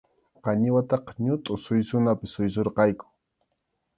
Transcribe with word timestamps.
Qañiwataqa 0.43 1.11
ñutʼu 1.25 1.51
suysunapi 1.63 2.25
suysurqayku. 2.33 3.05